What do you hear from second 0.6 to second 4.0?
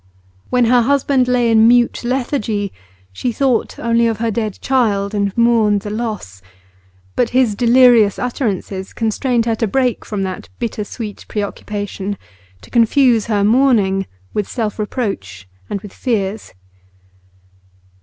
her husband lay in mute lethargy, she thought